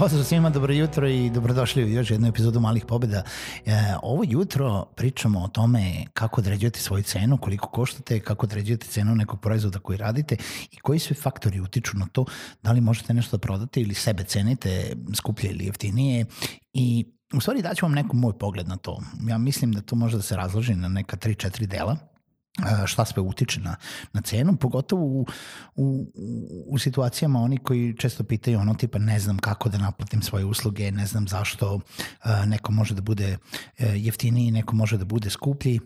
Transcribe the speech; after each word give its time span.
Pozdrav 0.00 0.24
svima, 0.24 0.50
dobro 0.50 0.72
jutro 0.72 1.08
i 1.08 1.30
dobrodošli 1.30 1.84
u 1.84 1.88
još 1.88 2.10
jednu 2.10 2.28
epizodu 2.28 2.60
Malih 2.60 2.84
pobjeda. 2.84 3.22
E, 3.66 3.72
ovo 4.02 4.24
jutro 4.26 4.84
pričamo 4.96 5.40
o 5.40 5.48
tome 5.48 6.04
kako 6.12 6.40
određujete 6.40 6.80
svoju 6.80 7.02
cenu, 7.02 7.38
koliko 7.38 7.68
koštate, 7.68 8.20
kako 8.20 8.46
određujete 8.46 8.86
cenu 8.86 9.14
nekog 9.14 9.40
proizvoda 9.40 9.78
koji 9.78 9.98
radite 9.98 10.36
i 10.72 10.76
koji 10.76 10.98
sve 10.98 11.16
faktori 11.16 11.60
utiču 11.60 11.98
na 11.98 12.06
to 12.12 12.24
da 12.62 12.72
li 12.72 12.80
možete 12.80 13.14
nešto 13.14 13.36
da 13.36 13.40
prodate 13.40 13.80
ili 13.80 13.94
sebe 13.94 14.24
cenite 14.24 14.92
skuplje 15.14 15.50
ili 15.50 15.64
jeftinije 15.64 16.26
i 16.72 17.06
u 17.34 17.40
stvari 17.40 17.62
daću 17.62 17.86
vam 17.86 17.92
neko 17.92 18.16
moj 18.16 18.38
pogled 18.38 18.68
na 18.68 18.76
to. 18.76 19.00
Ja 19.28 19.38
mislim 19.38 19.72
da 19.72 19.80
to 19.80 19.96
može 19.96 20.16
da 20.16 20.22
se 20.22 20.36
razloži 20.36 20.74
na 20.74 20.88
neka 20.88 21.16
3-4 21.16 21.66
dela 21.66 22.15
šta 22.86 23.04
sve 23.04 23.22
utiče 23.22 23.60
na, 23.60 23.76
na 24.12 24.20
cenu, 24.20 24.56
pogotovo 24.56 25.04
u, 25.04 25.26
u, 25.74 26.06
u 26.66 26.78
situacijama 26.78 27.40
oni 27.40 27.58
koji 27.58 27.96
često 27.98 28.24
pitaju 28.24 28.58
ono 28.58 28.74
tipa 28.74 28.98
ne 28.98 29.20
znam 29.20 29.38
kako 29.38 29.68
da 29.68 29.78
naplatim 29.78 30.22
svoje 30.22 30.44
usluge, 30.44 30.90
ne 30.90 31.06
znam 31.06 31.28
zašto 31.28 31.74
uh, 31.74 31.80
neko 32.46 32.72
može 32.72 32.94
da 32.94 33.00
bude 33.00 33.38
uh, 33.78 33.86
jeftiniji, 33.94 34.50
neko 34.50 34.74
može 34.76 34.98
da 34.98 35.04
bude 35.04 35.30
skuplji, 35.30 35.80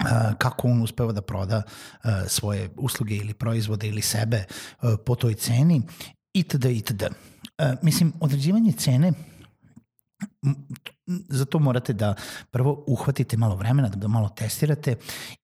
Uh, 0.00 0.38
kako 0.38 0.68
on 0.68 0.82
uspeva 0.82 1.12
da 1.12 1.22
proda 1.22 1.62
uh, 1.62 2.10
svoje 2.26 2.70
usluge 2.76 3.16
ili 3.16 3.34
proizvode 3.34 3.88
ili 3.88 4.02
sebe 4.02 4.44
po 5.06 5.14
toj 5.14 5.34
ceni 5.34 5.82
itd. 6.32 6.64
itd. 6.64 7.02
Mislim, 7.82 8.12
određivanje 8.20 8.72
cene 8.72 9.12
za 11.28 11.44
to 11.44 11.58
morate 11.58 11.92
da 11.92 12.14
prvo 12.50 12.84
uhvatite 12.86 13.36
malo 13.36 13.56
vremena, 13.56 13.88
da 13.88 14.08
malo 14.08 14.28
testirate 14.28 14.96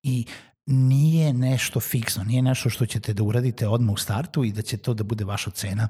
i 0.03 0.27
nije 0.71 1.33
nešto 1.33 1.81
fiksno, 1.81 2.25
nije 2.25 2.43
nešto 2.43 2.71
što 2.71 2.87
ćete 2.87 3.15
da 3.15 3.23
uradite 3.23 3.69
odmah 3.69 3.95
u 3.95 3.97
startu 3.97 4.45
i 4.45 4.53
da 4.53 4.63
će 4.63 4.77
to 4.77 4.95
da 4.95 5.05
bude 5.05 5.25
vaša 5.25 5.51
cena 5.51 5.89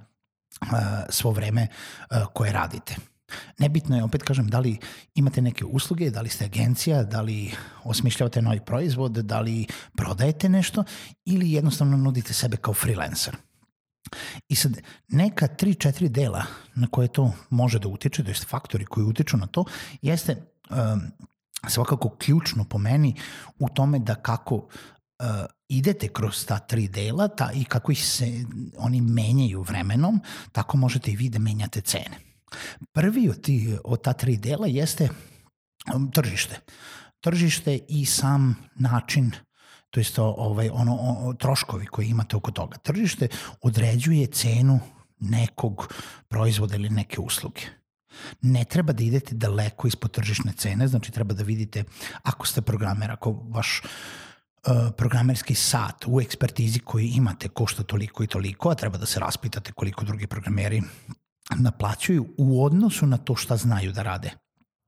svo 1.08 1.30
vreme 1.30 1.66
koje 2.32 2.52
radite. 2.52 2.96
Nebitno 3.58 3.96
je, 3.96 4.04
opet 4.04 4.22
kažem, 4.22 4.48
da 4.48 4.58
li 4.58 4.78
imate 5.14 5.42
neke 5.42 5.64
usluge, 5.64 6.10
da 6.10 6.20
li 6.20 6.28
ste 6.28 6.44
agencija, 6.44 7.02
da 7.02 7.20
li 7.20 7.52
osmišljavate 7.84 8.42
novi 8.42 8.60
proizvod, 8.60 9.12
da 9.12 9.40
li 9.40 9.66
prodajete 9.96 10.48
nešto 10.48 10.84
ili 11.24 11.52
jednostavno 11.52 11.96
nudite 11.96 12.32
sebe 12.32 12.56
kao 12.56 12.74
freelancer. 12.74 13.36
I 14.48 14.54
sad, 14.54 14.80
neka 15.08 15.48
3-4 15.48 16.08
dela 16.08 16.44
na 16.74 16.86
koje 16.86 17.08
to 17.08 17.32
može 17.50 17.78
da 17.78 17.88
utiče, 17.88 18.24
to 18.24 18.30
je 18.30 18.34
faktori 18.34 18.84
koji 18.84 19.04
utiču 19.04 19.36
na 19.36 19.46
to, 19.46 19.64
jeste 20.02 20.36
um, 20.70 21.02
svakako 21.68 22.08
ključno 22.08 22.64
po 22.64 22.78
meni 22.78 23.14
u 23.58 23.68
tome 23.68 23.98
da 23.98 24.14
kako 24.14 24.54
uh, 24.54 24.66
idete 25.68 26.08
kroz 26.08 26.46
ta 26.46 26.58
tri 26.58 26.88
dela 26.88 27.28
ta, 27.28 27.50
i 27.54 27.64
kako 27.64 27.92
ih 27.92 28.06
se 28.06 28.44
oni 28.78 29.00
menjaju 29.00 29.62
vremenom, 29.62 30.20
tako 30.52 30.76
možete 30.76 31.10
i 31.10 31.16
vi 31.16 31.28
da 31.28 31.38
menjate 31.38 31.80
cene. 31.80 32.16
Prvi 32.92 33.28
od, 33.28 33.40
ti, 33.42 33.76
od 33.84 34.02
ta 34.02 34.12
tri 34.12 34.36
dela 34.36 34.66
jeste 34.66 35.08
tržište. 36.12 36.60
Tržište 37.20 37.78
i 37.88 38.06
sam 38.06 38.56
način 38.74 39.32
to 39.90 40.00
je 40.00 40.06
ovaj, 40.18 40.70
ono, 40.72 40.96
o, 41.00 41.34
troškovi 41.34 41.86
koji 41.86 42.08
imate 42.08 42.36
oko 42.36 42.50
toga. 42.50 42.78
Tržište 42.78 43.28
određuje 43.60 44.26
cenu 44.26 44.80
nekog 45.20 45.94
proizvoda 46.28 46.76
ili 46.76 46.90
neke 46.90 47.20
usluge. 47.20 47.60
Ne 48.42 48.64
treba 48.64 48.92
da 48.92 49.02
idete 49.02 49.34
daleko 49.34 49.88
ispod 49.88 50.10
tržišne 50.10 50.52
cene, 50.52 50.88
znači 50.88 51.12
treba 51.12 51.34
da 51.34 51.42
vidite 51.42 51.84
ako 52.22 52.46
ste 52.46 52.62
programer, 52.62 53.10
ako 53.10 53.32
vaš 53.32 53.82
uh, 54.66 54.72
programerski 54.96 55.54
sat 55.54 56.04
u 56.06 56.20
ekspertizi 56.20 56.78
koji 56.78 57.08
imate 57.08 57.48
košta 57.48 57.82
toliko 57.82 58.24
i 58.24 58.26
toliko, 58.26 58.70
a 58.70 58.74
treba 58.74 58.98
da 58.98 59.06
se 59.06 59.20
raspitate 59.20 59.72
koliko 59.72 60.04
drugi 60.04 60.26
programeri 60.26 60.82
naplaćuju 61.56 62.26
u 62.38 62.64
odnosu 62.64 63.06
na 63.06 63.16
to 63.16 63.36
šta 63.36 63.56
znaju 63.56 63.92
da 63.92 64.02
rade. 64.02 64.30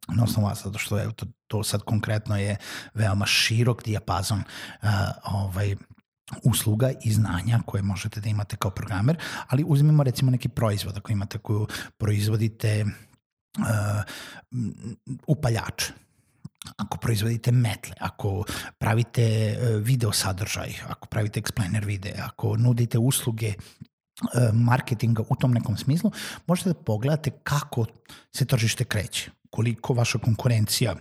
Na 0.08 0.24
osnovu 0.24 0.48
vas, 0.48 0.64
zato 0.64 0.78
što 0.78 0.98
je, 0.98 1.12
to, 1.12 1.26
to 1.46 1.62
sad 1.62 1.82
konkretno 1.82 2.38
je 2.38 2.56
veoma 2.94 3.26
širok 3.26 3.84
dijapazon 3.84 4.38
uh, 4.38 4.88
ovaj, 5.24 5.76
usluga 6.44 6.90
i 7.04 7.12
znanja 7.12 7.60
koje 7.66 7.82
možete 7.82 8.20
da 8.20 8.28
imate 8.28 8.56
kao 8.56 8.70
programer, 8.70 9.16
ali 9.48 9.64
uzmimo 9.66 10.02
recimo 10.02 10.30
neki 10.30 10.48
proizvod, 10.48 10.96
ako 10.96 11.12
imate 11.12 11.38
koju 11.38 11.66
proizvodite 11.98 12.84
uh, 12.84 13.11
upaljače, 15.26 15.92
ako 16.76 16.98
proizvodite 16.98 17.52
metle, 17.52 17.94
ako 18.00 18.44
pravite 18.78 19.24
uh, 19.24 19.82
video 19.82 20.12
sadržaj, 20.12 20.74
ako 20.88 21.06
pravite 21.06 21.40
explainer 21.40 21.84
videa, 21.84 22.26
ako 22.26 22.56
nudite 22.56 22.98
usluge 22.98 23.52
uh, 23.52 24.54
marketinga 24.54 25.22
u 25.28 25.36
tom 25.36 25.52
nekom 25.52 25.76
smislu, 25.76 26.12
možete 26.46 26.68
da 26.68 26.82
pogledate 26.82 27.30
kako 27.42 27.86
se 28.36 28.44
tržište 28.44 28.84
kreće, 28.84 29.30
koliko 29.50 29.94
vaša 29.94 30.18
konkurencija 30.18 30.94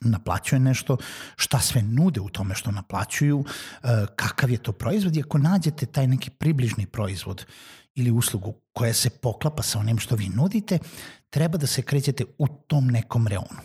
naplaćuje 0.00 0.60
nešto, 0.60 0.96
šta 1.36 1.60
sve 1.60 1.82
nude 1.82 2.20
u 2.20 2.28
tome 2.28 2.54
što 2.54 2.70
naplaćuju, 2.70 3.44
kakav 4.16 4.50
je 4.50 4.58
to 4.58 4.72
proizvod 4.72 5.16
i 5.16 5.20
ako 5.20 5.38
nađete 5.38 5.86
taj 5.86 6.06
neki 6.06 6.30
približni 6.30 6.86
proizvod 6.86 7.46
ili 7.94 8.10
uslugu 8.10 8.54
koja 8.72 8.94
se 8.94 9.10
poklapa 9.10 9.62
sa 9.62 9.78
onim 9.78 9.98
što 9.98 10.16
vi 10.16 10.28
nudite, 10.28 10.78
treba 11.36 11.58
da 11.58 11.66
se 11.66 11.82
krećete 11.82 12.24
u 12.38 12.48
tom 12.48 12.86
nekom 12.86 13.26
reonu. 13.26 13.60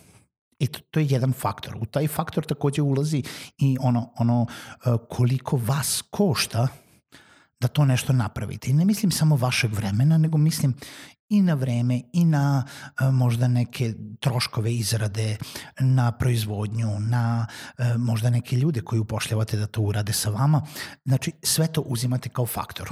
I 0.59 0.67
to, 0.67 0.79
to 0.91 0.99
je 0.99 1.07
jedan 1.09 1.33
faktor. 1.33 1.77
U 1.81 1.85
taj 1.85 2.07
faktor 2.07 2.45
takođe 2.45 2.81
ulazi 2.81 3.23
i 3.57 3.77
ono, 3.79 4.09
ono 4.17 4.41
uh, 4.41 4.95
koliko 5.09 5.57
vas 5.57 6.03
košta 6.09 6.67
da 7.59 7.67
to 7.67 7.85
nešto 7.85 8.13
napravite. 8.13 8.71
I 8.71 8.73
ne 8.73 8.85
mislim 8.85 9.11
samo 9.11 9.35
vašeg 9.35 9.73
vremena, 9.73 10.17
nego 10.17 10.37
mislim 10.37 10.75
i 11.29 11.41
na 11.41 11.53
vreme 11.53 12.01
i 12.13 12.25
na 12.25 12.65
uh, 12.65 13.13
možda 13.13 13.47
neke 13.47 13.93
troškove 14.19 14.73
izrade, 14.73 15.37
na 15.79 16.11
proizvodnju, 16.11 16.99
na 16.99 17.47
uh, 17.47 17.85
možda 17.97 18.29
neke 18.29 18.55
ljude 18.55 18.81
koji 18.81 18.99
upošljavate 18.99 19.57
da 19.57 19.67
to 19.67 19.81
urade 19.81 20.13
sa 20.13 20.29
vama. 20.29 20.65
Znači, 21.05 21.31
sve 21.43 21.67
to 21.67 21.81
uzimate 21.81 22.29
kao 22.29 22.45
faktor 22.45 22.89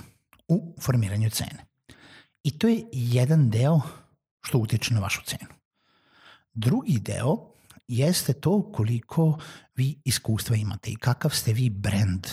u 0.48 0.76
formiranju 0.82 1.30
cene. 1.30 1.66
I 2.44 2.58
to 2.58 2.68
je 2.68 2.86
jedan 2.92 3.50
deo 3.50 3.82
što 4.50 4.58
utiče 4.58 4.94
na 4.94 5.00
vašu 5.00 5.22
cenu. 5.26 5.54
Drugi 6.54 7.00
deo 7.00 7.38
jeste 7.88 8.34
to 8.34 8.72
koliko 8.72 9.38
vi 9.76 10.02
iskustva 10.06 10.56
imate 10.56 10.92
i 10.92 10.96
kakav 10.96 11.32
ste 11.32 11.54
vi 11.54 11.70
brand 11.70 12.28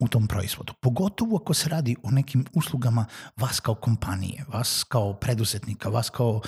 u 0.00 0.08
tom 0.08 0.26
proizvodu. 0.26 0.72
Pogotovo 0.80 1.36
ako 1.36 1.54
se 1.54 1.68
radi 1.68 1.96
o 2.02 2.10
nekim 2.10 2.44
uslugama 2.54 3.06
vas 3.36 3.60
kao 3.60 3.74
kompanije, 3.74 4.44
vas 4.48 4.84
kao 4.88 5.14
preduzetnika, 5.14 5.88
vas 5.88 6.10
kao 6.10 6.30
uh, 6.30 6.42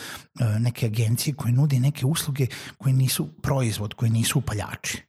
neke 0.60 0.86
agencije 0.86 1.34
koje 1.34 1.52
nudi 1.52 1.80
neke 1.80 2.06
usluge 2.06 2.46
koje 2.78 2.92
nisu 2.92 3.28
proizvod, 3.42 3.94
koje 3.94 4.10
nisu 4.10 4.38
upaljači. 4.38 5.02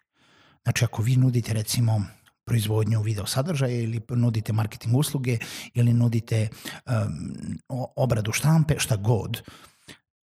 Znači 0.64 0.86
ako 0.86 1.02
vi 1.02 1.16
nudite 1.16 1.54
recimo 1.54 2.02
proizvodnju 2.46 3.02
video 3.02 3.26
sadržaja 3.26 3.82
ili 3.82 4.02
nudite 4.10 4.54
marketing 4.54 4.96
usluge 4.96 5.38
ili 5.74 5.94
nudite 5.94 6.48
um, 6.50 7.90
obradu 7.96 8.32
štampe, 8.32 8.80
šta 8.80 8.96
god, 8.96 9.42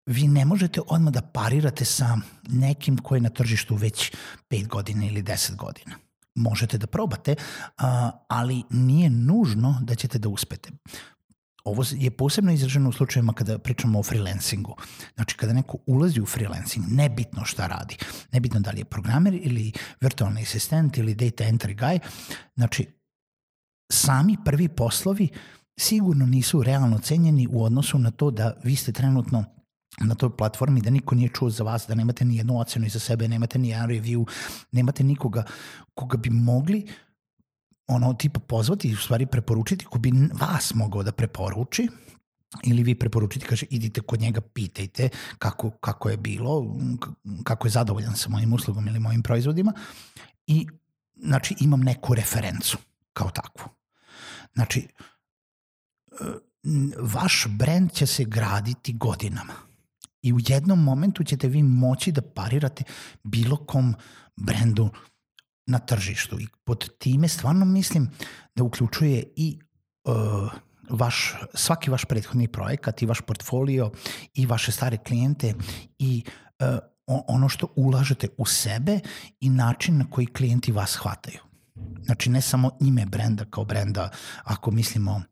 vi 0.08 0.28
ne 0.28 0.44
možete 0.44 0.80
odmah 0.86 1.12
da 1.12 1.22
parirate 1.22 1.84
sa 1.84 2.16
nekim 2.48 2.98
ko 2.98 3.14
je 3.14 3.20
na 3.20 3.28
tržištu 3.28 3.76
već 3.76 4.12
5 4.50 4.66
godina 4.66 5.06
ili 5.06 5.22
10 5.22 5.56
godina. 5.56 5.96
Možete 6.34 6.78
da 6.78 6.86
probate, 6.86 7.34
ali 8.28 8.62
nije 8.70 9.10
nužno 9.10 9.78
da 9.82 9.94
ćete 9.94 10.18
da 10.18 10.28
uspete. 10.28 10.70
Ovo 11.64 11.84
je 11.90 12.10
posebno 12.10 12.52
izraženo 12.52 12.88
u 12.88 12.92
slučajima 12.92 13.32
kada 13.32 13.58
pričamo 13.58 13.98
o 13.98 14.02
freelancingu. 14.02 14.76
Znači, 15.14 15.36
kada 15.36 15.52
neko 15.52 15.78
ulazi 15.86 16.20
u 16.20 16.26
freelancing, 16.26 16.86
nebitno 16.88 17.44
šta 17.44 17.66
radi, 17.66 17.96
nebitno 18.32 18.60
da 18.60 18.70
li 18.70 18.80
je 18.80 18.84
programer 18.84 19.34
ili 19.34 19.72
virtualni 20.00 20.42
asistent 20.42 20.98
ili 20.98 21.14
data 21.14 21.44
entry 21.44 21.76
guy, 21.76 21.98
znači, 22.54 22.86
sami 23.92 24.36
prvi 24.44 24.68
poslovi 24.68 25.28
sigurno 25.80 26.26
nisu 26.26 26.62
realno 26.62 26.98
cenjeni 26.98 27.48
u 27.50 27.64
odnosu 27.64 27.98
na 27.98 28.10
to 28.10 28.30
da 28.30 28.54
vi 28.64 28.76
ste 28.76 28.92
trenutno 28.92 29.44
na 30.00 30.14
toj 30.14 30.36
platformi 30.36 30.80
da 30.80 30.90
niko 30.90 31.14
nije 31.14 31.28
čuo 31.28 31.50
za 31.50 31.64
vas, 31.64 31.86
da 31.88 31.94
nemate 31.94 32.24
ni 32.24 32.36
jednu 32.36 32.60
ocenu 32.60 32.86
iza 32.86 32.98
sebe, 32.98 33.28
nemate 33.28 33.58
ni 33.58 33.68
jedan 33.68 33.88
review, 33.88 34.24
nemate 34.72 35.04
nikoga 35.04 35.44
koga 35.94 36.16
bi 36.16 36.30
mogli 36.30 36.86
ono 37.86 38.14
tipa 38.14 38.40
pozvati 38.40 38.88
i 38.88 38.94
u 38.94 38.96
stvari 38.96 39.26
preporučiti 39.26 39.84
ko 39.84 39.98
bi 39.98 40.12
vas 40.40 40.74
mogao 40.74 41.02
da 41.02 41.12
preporuči 41.12 41.88
ili 42.64 42.82
vi 42.82 42.94
preporučite, 42.94 43.46
kaže, 43.46 43.66
idite 43.70 44.00
kod 44.00 44.20
njega, 44.20 44.40
pitajte 44.40 45.08
kako, 45.38 45.70
kako 45.70 46.08
je 46.08 46.16
bilo, 46.16 46.76
kako 47.44 47.66
je 47.66 47.70
zadovoljan 47.70 48.16
sa 48.16 48.28
mojim 48.28 48.52
uslugom 48.52 48.88
ili 48.88 49.00
mojim 49.00 49.22
proizvodima 49.22 49.72
i 50.46 50.66
znači 51.16 51.54
imam 51.60 51.80
neku 51.80 52.14
referencu 52.14 52.78
kao 53.12 53.30
takvu. 53.30 53.68
Znači, 54.54 54.88
e, 56.12 56.24
vaš 56.98 57.46
brand 57.48 57.92
će 57.92 58.06
se 58.06 58.24
graditi 58.24 58.92
godinama 58.92 59.67
i 60.22 60.32
u 60.32 60.38
jednom 60.48 60.82
momentu 60.82 61.24
ćete 61.24 61.48
vi 61.48 61.62
moći 61.62 62.12
da 62.12 62.22
parirate 62.22 62.84
bilo 63.24 63.56
kom 63.56 63.94
brendu 64.36 64.90
na 65.66 65.78
tržištu 65.78 66.40
i 66.40 66.46
pod 66.64 66.98
time 66.98 67.28
stvarno 67.28 67.64
mislim 67.64 68.10
da 68.54 68.64
uključuje 68.64 69.24
i 69.36 69.58
uh, 70.04 70.52
vaš, 70.90 71.34
svaki 71.54 71.90
vaš 71.90 72.04
prethodni 72.04 72.48
projekat 72.48 73.02
i 73.02 73.06
vaš 73.06 73.20
portfolio 73.20 73.90
i 74.34 74.46
vaše 74.46 74.72
stare 74.72 74.96
klijente 74.96 75.54
i 75.98 76.24
uh, 76.60 76.78
ono 77.06 77.48
što 77.48 77.72
ulažete 77.76 78.28
u 78.36 78.46
sebe 78.46 79.00
i 79.40 79.50
način 79.50 79.98
na 79.98 80.10
koji 80.10 80.26
klijenti 80.26 80.72
vas 80.72 80.94
hvataju. 80.94 81.38
Znači 82.04 82.30
ne 82.30 82.40
samo 82.40 82.70
ime 82.80 83.06
brenda 83.06 83.44
kao 83.44 83.64
brenda, 83.64 84.10
ako 84.44 84.70
mislimo 84.70 85.22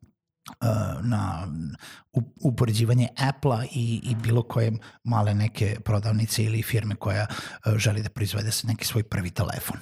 na 1.01 1.47
upoređivanje 2.41 3.07
Apple-a 3.17 3.65
i, 3.65 4.01
i 4.03 4.15
bilo 4.15 4.43
koje 4.43 4.71
male 5.03 5.33
neke 5.33 5.77
prodavnice 5.85 6.43
ili 6.43 6.63
firme 6.63 6.95
koja 6.95 7.27
uh, 7.29 7.77
želi 7.77 8.03
da 8.03 8.09
proizvede 8.09 8.49
neki 8.63 8.85
svoj 8.85 9.03
prvi 9.03 9.29
telefon. 9.29 9.77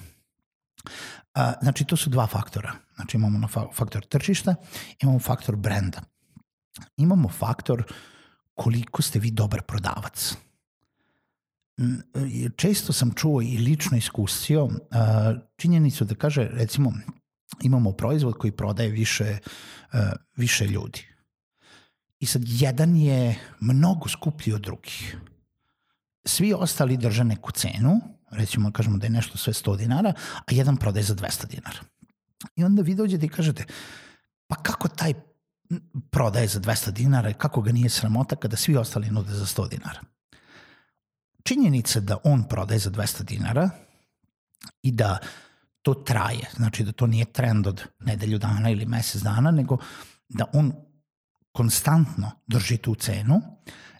A, 1.34 1.52
znači, 1.62 1.84
to 1.84 1.96
su 1.96 2.10
dva 2.10 2.26
faktora. 2.26 2.72
Znači, 2.94 3.16
imamo 3.16 3.48
faktor 3.74 4.04
tržišta, 4.04 4.54
imamo 5.02 5.18
faktor 5.18 5.56
brenda. 5.56 6.00
Imamo 6.96 7.28
faktor 7.28 7.84
koliko 8.54 9.02
ste 9.02 9.18
vi 9.18 9.30
dobar 9.30 9.62
prodavac. 9.62 10.36
Često 12.56 12.92
sam 12.92 13.14
čuo 13.14 13.42
i 13.42 13.58
lično 13.58 13.96
iskusio 13.96 14.68
činjenicu 15.56 16.04
da 16.04 16.14
kaže, 16.14 16.48
recimo, 16.52 16.92
imamo 17.62 17.92
proizvod 17.92 18.34
koji 18.34 18.52
prodaje 18.52 18.88
više, 18.88 19.38
više 20.36 20.66
ljudi. 20.66 21.06
I 22.18 22.26
sad, 22.26 22.42
jedan 22.44 22.96
je 22.96 23.38
mnogo 23.60 24.08
skuplji 24.08 24.52
od 24.52 24.60
drugih. 24.60 25.16
Svi 26.24 26.52
ostali 26.52 26.96
drže 26.96 27.24
neku 27.24 27.52
cenu, 27.52 28.00
recimo 28.30 28.72
kažemo 28.72 28.98
da 28.98 29.06
je 29.06 29.10
nešto 29.10 29.38
sve 29.38 29.52
100 29.52 29.76
dinara, 29.76 30.12
a 30.36 30.44
jedan 30.50 30.76
prodaje 30.76 31.04
za 31.04 31.14
200 31.14 31.46
dinara. 31.46 31.78
I 32.56 32.64
onda 32.64 32.82
vi 32.82 32.94
dođete 32.94 33.26
i 33.26 33.28
kažete, 33.28 33.64
pa 34.46 34.56
kako 34.56 34.88
taj 34.88 35.14
prodaje 36.10 36.48
za 36.48 36.60
200 36.60 36.90
dinara 36.90 37.32
kako 37.32 37.60
ga 37.62 37.72
nije 37.72 37.88
sramota 37.88 38.36
kada 38.36 38.56
svi 38.56 38.76
ostali 38.76 39.10
nude 39.10 39.32
za 39.32 39.46
100 39.46 39.68
dinara. 39.68 40.00
Činjenica 41.44 42.00
da 42.00 42.18
on 42.24 42.48
prodaje 42.48 42.78
za 42.78 42.90
200 42.90 43.22
dinara 43.22 43.70
i 44.82 44.92
da 44.92 45.18
to 45.86 45.94
traje, 45.94 46.50
znači 46.56 46.84
da 46.84 46.92
to 46.92 47.06
nije 47.06 47.24
trend 47.24 47.66
od 47.66 47.82
nedelju 48.00 48.38
dana 48.38 48.70
ili 48.70 48.86
mesec 48.86 49.22
dana, 49.22 49.50
nego 49.50 49.78
da 50.28 50.44
on 50.52 50.72
konstantno 51.52 52.30
drži 52.46 52.76
tu 52.76 52.94
cenu, 52.94 53.42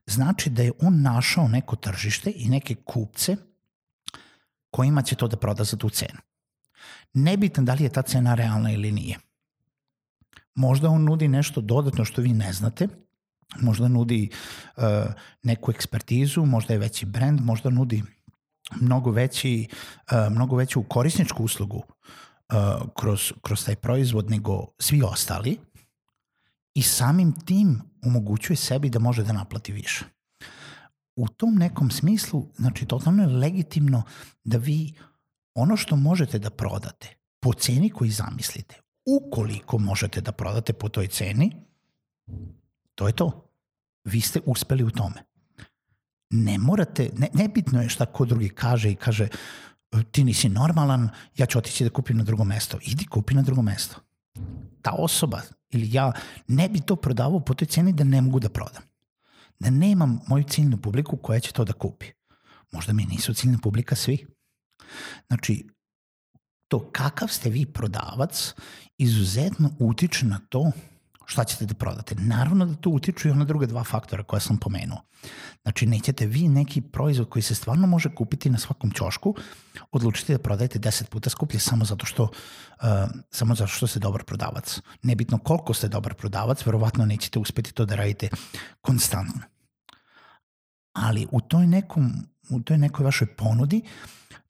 znači 0.07 0.51
da 0.51 0.63
je 0.63 0.73
on 0.83 1.03
našao 1.03 1.49
neko 1.49 1.77
tržište 1.77 2.33
i 2.37 2.49
neke 2.49 2.75
kupce 2.75 3.37
kojima 4.71 5.03
će 5.03 5.15
to 5.15 5.29
da 5.29 5.37
proda 5.37 5.65
za 5.65 5.77
tu 5.77 5.91
cenu. 5.91 6.19
Nebitno 7.15 7.63
da 7.63 7.75
li 7.75 7.85
je 7.85 7.93
ta 7.93 8.03
cena 8.03 8.35
realna 8.35 8.73
ili 8.73 8.93
nije. 8.93 9.19
Možda 10.55 10.91
on 10.91 11.05
nudi 11.05 11.29
nešto 11.29 11.61
dodatno 11.61 12.05
što 12.05 12.23
vi 12.23 12.33
ne 12.33 12.53
znate, 12.53 12.89
možda 13.61 13.89
nudi 13.89 14.31
uh, 14.77 14.83
neku 15.43 15.71
ekspertizu, 15.71 16.45
možda 16.47 16.75
je 16.75 16.79
veći 16.79 17.07
brand, 17.07 17.41
možda 17.41 17.71
nudi 17.71 18.03
mnogo, 18.81 19.11
veći, 19.11 19.69
uh, 19.71 20.33
mnogo 20.33 20.57
veću 20.57 20.83
korisničku 20.83 21.45
uslugu 21.45 21.77
uh, 21.79 22.57
kroz, 22.97 23.33
kroz 23.43 23.65
taj 23.65 23.77
proizvod 23.77 24.31
nego 24.31 24.67
svi 24.79 25.03
ostali 25.03 25.59
i 26.75 26.83
samim 26.83 27.33
tim 27.33 27.83
omogućuje 28.03 28.57
sebi 28.57 28.91
da 28.91 28.99
može 28.99 29.25
da 29.25 29.33
naplati 29.33 29.73
više 29.73 30.05
u 31.17 31.29
tom 31.29 31.55
nekom 31.55 31.91
smislu, 31.91 32.47
znači 32.57 32.87
totalno 32.87 33.23
je 33.23 33.29
legitimno 33.29 34.03
da 34.45 34.59
vi 34.59 34.95
ono 35.55 35.77
što 35.77 35.97
možete 35.97 36.39
da 36.39 36.51
prodate 36.51 37.17
po 37.41 37.53
ceni 37.53 37.91
koji 37.91 38.11
zamislite, 38.11 38.81
ukoliko 39.07 39.79
možete 39.79 40.21
da 40.21 40.33
prodate 40.33 40.73
po 40.73 40.89
toj 40.89 41.07
ceni, 41.07 41.57
to 42.95 43.07
je 43.07 43.13
to. 43.13 43.51
Vi 44.05 44.21
ste 44.21 44.41
uspeli 44.47 44.85
u 44.85 44.91
tome. 44.91 45.25
Ne 46.37 46.59
morate, 46.59 47.11
ne, 47.17 47.29
nebitno 47.35 47.83
je 47.83 47.89
šta 47.89 48.07
ko 48.07 48.25
drugi 48.25 48.49
kaže 48.49 48.91
i 48.91 48.97
kaže 48.97 49.29
ti 50.11 50.25
nisi 50.25 50.49
normalan, 50.49 51.09
ja 51.37 51.47
ću 51.47 51.59
otići 51.59 51.85
da 51.85 51.91
kupim 51.91 52.17
na 52.17 52.25
drugo 52.25 52.45
mesto. 52.45 52.79
Idi 52.83 53.07
kupi 53.07 53.35
na 53.35 53.43
drugo 53.43 53.63
mesto. 53.63 53.97
Ta 54.83 54.93
osoba 54.99 55.41
ili 55.71 55.89
ja 55.93 56.13
ne 56.49 56.69
bi 56.69 56.81
to 56.81 56.97
prodavao 56.97 57.41
po 57.41 57.55
toj 57.55 57.67
ceni 57.67 57.93
da 57.93 58.05
ne 58.05 58.21
mogu 58.21 58.41
da 58.41 58.49
prodam 58.49 58.83
da 59.59 59.71
nemam 59.71 60.21
moju 60.27 60.45
ciljnu 60.45 60.77
publiku 60.77 61.17
koja 61.17 61.41
će 61.41 61.53
to 61.53 61.65
da 61.65 61.73
kupi. 61.73 62.07
Možda 62.73 62.93
mi 62.93 63.05
nisu 63.05 63.35
ciljna 63.35 63.59
publika 63.63 63.97
svi. 63.97 64.27
Znači, 65.27 65.67
to 66.69 66.91
kakav 66.93 67.29
ste 67.29 67.51
vi 67.51 67.67
prodavac 67.67 68.55
izuzetno 68.99 69.71
utiče 69.79 70.27
na 70.27 70.41
to 70.49 70.73
šta 71.27 71.45
ćete 71.45 71.67
da 71.67 71.75
prodate. 71.75 72.15
Naravno 72.15 72.67
da 72.67 72.75
to 72.75 72.91
utiču 72.91 73.29
i 73.29 73.31
ona 73.31 73.45
druga 73.45 73.67
dva 73.67 73.85
faktora 73.85 74.23
koja 74.23 74.41
sam 74.41 74.59
pomenuo. 74.59 75.03
Znači, 75.63 75.87
nećete 75.87 76.27
vi 76.27 76.49
neki 76.49 76.81
proizvod 76.81 77.29
koji 77.29 77.43
se 77.43 77.55
stvarno 77.55 77.87
može 77.87 78.15
kupiti 78.15 78.51
na 78.51 78.59
svakom 78.59 78.91
ćošku, 78.91 79.35
odlučiti 79.93 80.33
da 80.33 80.39
prodajete 80.39 80.79
10 80.79 81.09
puta 81.09 81.31
skuplje 81.31 81.61
samo 81.61 81.85
zato 81.85 82.07
što, 82.07 82.23
uh, 82.23 82.31
samo 83.31 83.55
zato 83.55 83.73
što 83.73 83.87
ste 83.87 83.99
dobar 83.99 84.25
prodavac. 84.25 84.81
Nebitno 85.03 85.39
koliko 85.39 85.75
ste 85.75 85.89
dobar 85.89 86.15
prodavac, 86.15 86.67
verovatno 86.67 87.07
nećete 87.07 87.39
uspeti 87.39 87.75
to 87.75 87.85
da 87.85 87.97
radite 87.97 88.29
konstantno. 88.81 89.43
Ali 90.93 91.27
u 91.33 91.41
toj, 91.41 91.67
nekom, 91.67 92.13
u 92.51 92.61
toj 92.61 92.79
nekoj 92.79 93.05
vašoj 93.05 93.37
ponudi 93.37 93.83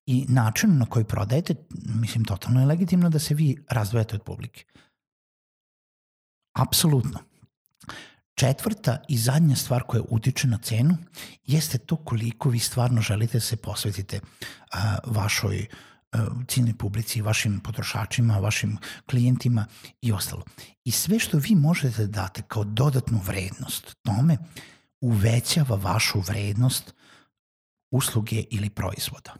i 0.07 0.27
načinu 0.29 0.75
na 0.75 0.87
koji 0.87 1.05
prodajete, 1.05 1.55
mislim, 2.00 2.25
totalno 2.25 2.61
je 2.61 2.67
legitimno 2.67 3.11
da 3.11 3.19
se 3.19 3.35
vi 3.35 3.65
razdvojate 3.71 4.15
od 4.17 4.23
publike. 4.23 4.65
Apsolutno. 6.57 7.19
Četvrta 8.35 9.03
i 9.09 9.19
zadnja 9.19 9.57
stvar 9.57 9.83
koja 9.83 10.03
utiče 10.09 10.49
na 10.49 10.59
cenu 10.59 10.97
jeste 11.45 11.79
to 11.79 11.97
koliko 11.97 12.49
vi 12.49 12.59
stvarno 12.59 13.01
želite 13.01 13.39
da 13.39 13.41
se 13.41 13.57
posvetite 13.57 14.21
a, 14.73 14.97
vašoj 15.07 15.67
ciljnoj 16.49 16.75
publici, 16.79 17.23
vašim 17.23 17.61
potrošačima, 17.61 18.39
vašim 18.39 18.79
klijentima 19.11 19.67
i 20.03 20.13
ostalo. 20.13 20.45
I 20.85 20.91
sve 20.91 21.19
što 21.19 21.39
vi 21.39 21.55
možete 21.55 22.07
da 22.07 22.23
date 22.23 22.43
kao 22.49 22.65
dodatnu 22.65 23.21
vrednost 23.27 23.97
tome 24.03 24.39
uvećava 25.01 25.77
vašu 25.77 26.21
vrednost 26.21 26.95
usluge 27.91 28.45
ili 28.51 28.71
proizvoda. 28.71 29.35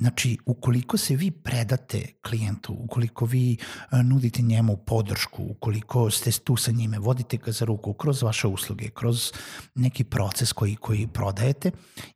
Znači, 0.00 0.38
ukoliko 0.46 0.96
se 0.96 1.16
vi 1.16 1.30
predate 1.30 2.12
klijentu, 2.22 2.76
ukoliko 2.78 3.26
vi 3.26 3.56
e, 3.92 4.02
nudite 4.02 4.42
njemu 4.42 4.76
podršku, 4.76 5.42
ukoliko 5.50 6.10
ste 6.10 6.30
tu 6.30 6.56
sa 6.56 6.70
njime, 6.70 6.98
vodite 6.98 7.36
ga 7.36 7.52
za 7.52 7.64
ruku 7.64 7.92
kroz 7.92 8.22
vaše 8.22 8.46
usluge, 8.46 8.88
kroz 8.88 9.32
neki 9.74 10.04
proces 10.04 10.52
koji, 10.52 10.76
koji 10.76 11.06
prodajete, 11.06 11.70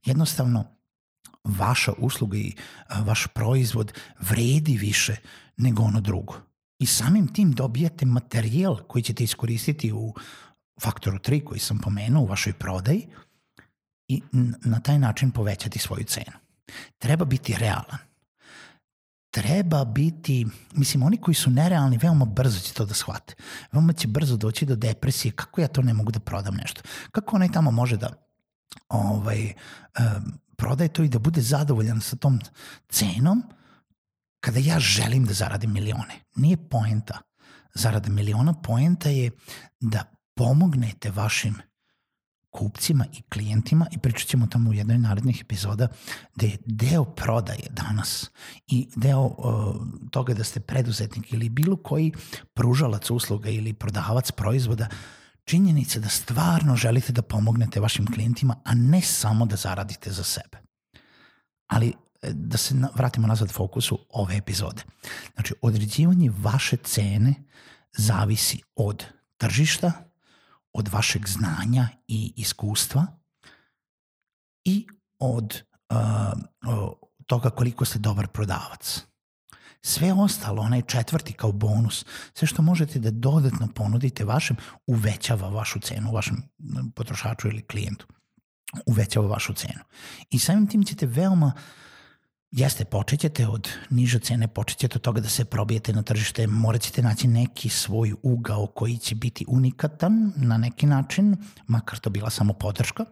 jednostavno 0.04 0.64
vaša 1.44 1.92
usluga 1.98 2.36
i 2.38 2.48
e, 2.48 2.54
vaš 3.04 3.26
proizvod 3.34 3.92
vredi 4.20 4.76
više 4.76 5.16
nego 5.56 5.82
ono 5.82 6.00
drugo. 6.00 6.34
I 6.78 6.86
samim 6.86 7.32
tim 7.34 7.52
dobijate 7.52 8.06
materijal 8.06 8.76
koji 8.76 9.02
ćete 9.02 9.24
iskoristiti 9.24 9.92
u 9.92 10.14
faktoru 10.82 11.18
3 11.18 11.44
koji 11.44 11.60
sam 11.60 11.78
pomenuo 11.78 12.22
u 12.22 12.26
vašoj 12.26 12.52
prodaji 12.52 13.08
i 14.08 14.22
na 14.64 14.80
taj 14.80 14.98
način 14.98 15.30
povećati 15.30 15.78
svoju 15.78 16.04
cenu. 16.04 16.41
Treba 16.98 17.24
biti 17.24 17.56
realan. 17.58 17.98
Treba 19.30 19.84
biti, 19.84 20.46
mislim, 20.72 21.02
oni 21.02 21.16
koji 21.16 21.34
su 21.34 21.50
nerealni, 21.50 21.98
veoma 21.98 22.24
brzo 22.24 22.60
će 22.60 22.72
to 22.72 22.84
da 22.84 22.94
shvate. 22.94 23.34
Veoma 23.72 23.92
će 23.92 24.08
brzo 24.08 24.36
doći 24.36 24.66
do 24.66 24.76
depresije, 24.76 25.32
kako 25.32 25.60
ja 25.60 25.68
to 25.68 25.82
ne 25.82 25.94
mogu 25.94 26.10
da 26.10 26.20
prodam 26.20 26.54
nešto. 26.54 26.82
Kako 27.12 27.36
onaj 27.36 27.52
tamo 27.52 27.70
može 27.70 27.96
da 27.96 28.10
ovaj, 28.88 29.52
um, 29.98 30.32
prodaje 30.56 30.88
to 30.88 31.02
i 31.02 31.08
da 31.08 31.18
bude 31.18 31.40
zadovoljan 31.40 32.00
sa 32.00 32.16
tom 32.16 32.40
cenom, 32.88 33.42
kada 34.40 34.58
ja 34.58 34.80
želim 34.80 35.24
da 35.24 35.32
zaradim 35.32 35.72
milione. 35.72 36.14
Nije 36.36 36.56
poenta 36.68 37.18
zarada 37.74 38.10
miliona 38.10 38.54
poenta 38.54 39.08
je 39.08 39.30
da 39.80 40.04
pomognete 40.34 41.10
vašim 41.10 41.54
kupcima 42.62 43.04
i 43.12 43.22
klijentima 43.22 43.86
i 43.92 43.98
pričat 43.98 44.28
ćemo 44.28 44.46
tamo 44.46 44.70
u 44.70 44.74
jednoj 44.74 44.98
narednih 44.98 45.40
epizoda 45.40 45.88
da 46.36 46.46
je 46.46 46.56
deo 46.66 47.04
prodaje 47.04 47.66
danas 47.70 48.30
i 48.66 48.88
deo 48.96 49.20
uh, 49.20 49.34
toga 50.10 50.34
da 50.34 50.44
ste 50.44 50.60
preduzetnik 50.60 51.32
ili 51.32 51.48
bilo 51.48 51.76
koji 51.76 52.12
pružalac 52.54 53.10
usluga 53.10 53.50
ili 53.50 53.72
prodavac 53.72 54.30
proizvoda 54.30 54.88
činjenica 55.44 56.00
da 56.00 56.08
stvarno 56.08 56.76
želite 56.76 57.12
da 57.12 57.22
pomognete 57.22 57.80
vašim 57.80 58.06
klijentima, 58.06 58.56
a 58.64 58.74
ne 58.74 59.00
samo 59.00 59.46
da 59.46 59.56
zaradite 59.56 60.10
za 60.10 60.24
sebe. 60.24 60.58
Ali 61.66 61.88
e, 62.22 62.32
da 62.32 62.56
se 62.56 62.74
vratimo 62.94 63.26
nazad 63.26 63.50
fokusu 63.50 63.98
ove 64.10 64.36
epizode. 64.36 64.82
Znači, 65.34 65.54
određivanje 65.62 66.30
vaše 66.38 66.76
cene 66.76 67.34
zavisi 67.96 68.62
od 68.76 69.04
tržišta, 69.38 69.92
od 70.72 70.88
vašeg 70.88 71.28
znanja 71.28 71.88
i 72.08 72.32
iskustva 72.36 73.06
i 74.64 74.86
od 75.18 75.62
uh, 75.90 76.92
toga 77.26 77.50
koliko 77.50 77.84
ste 77.84 77.98
dobar 77.98 78.28
prodavac. 78.28 79.04
Sve 79.84 80.12
ostalo, 80.12 80.62
onaj 80.62 80.82
četvrti 80.82 81.32
kao 81.32 81.52
bonus, 81.52 82.04
sve 82.34 82.48
što 82.48 82.62
možete 82.62 82.98
da 82.98 83.10
dodatno 83.10 83.68
ponudite 83.74 84.24
vašem, 84.24 84.56
uvećava 84.86 85.48
vašu 85.48 85.80
cenu, 85.80 86.12
vašem 86.12 86.42
potrošaču 86.94 87.48
ili 87.48 87.66
klijentu. 87.66 88.06
Uvećava 88.86 89.26
vašu 89.26 89.54
cenu. 89.54 89.80
I 90.30 90.38
samim 90.38 90.66
tim 90.66 90.84
ćete 90.84 91.06
veoma 91.06 91.46
uh, 91.46 91.62
Jeste, 92.52 92.84
počet 92.84 93.20
ćete 93.20 93.48
od 93.48 93.68
niže 93.90 94.18
cene, 94.18 94.48
počet 94.48 94.78
ćete 94.78 94.98
od 94.98 95.02
toga 95.02 95.20
da 95.20 95.28
se 95.28 95.44
probijete 95.44 95.92
na 95.92 96.02
tržište, 96.02 96.46
morat 96.46 96.82
ćete 96.82 97.02
naći 97.02 97.28
neki 97.28 97.68
svoj 97.68 98.12
ugao 98.22 98.66
koji 98.66 98.98
će 98.98 99.14
biti 99.14 99.44
unikatan 99.48 100.32
na 100.36 100.56
neki 100.56 100.86
način, 100.86 101.36
makar 101.66 101.98
to 101.98 102.10
bila 102.10 102.30
samo 102.30 102.52
podrška 102.52 103.04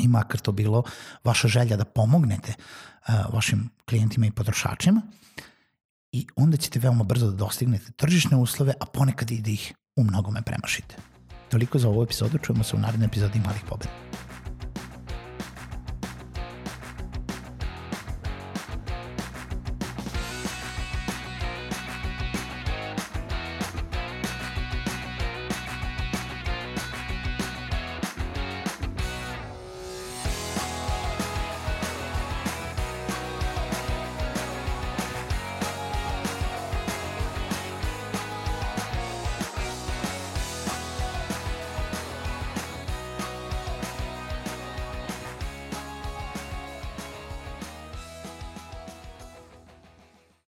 i 0.00 0.08
makar 0.08 0.40
to 0.40 0.52
bilo 0.52 0.82
vaša 1.24 1.48
želja 1.48 1.76
da 1.76 1.84
pomognete 1.84 2.54
uh, 2.54 3.34
vašim 3.34 3.70
klijentima 3.88 4.26
i 4.26 4.30
potrošačima 4.30 5.02
i 6.12 6.26
onda 6.36 6.56
ćete 6.56 6.78
veoma 6.78 7.04
brzo 7.04 7.30
da 7.30 7.36
dostignete 7.36 7.92
tržišne 7.92 8.36
uslove, 8.36 8.74
a 8.80 8.86
ponekad 8.86 9.30
i 9.30 9.40
da 9.40 9.50
ih 9.50 9.74
u 9.96 10.04
mnogome 10.04 10.42
premašite. 10.42 10.96
Toliko 11.50 11.78
za 11.78 11.88
ovu 11.88 12.02
epizodu, 12.02 12.38
čujemo 12.38 12.64
se 12.64 12.76
u 12.76 12.78
narednoj 12.78 13.06
epizodi 13.06 13.40
Malih 13.46 13.62
pobeda. 13.68 14.03